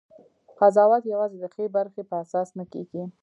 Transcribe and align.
قضاوت 0.59 1.03
یوازې 1.13 1.37
د 1.39 1.45
ښې 1.53 1.65
برخې 1.75 2.01
په 2.09 2.15
اساس 2.23 2.49
نه 2.59 2.65
کېږي. 2.73 3.03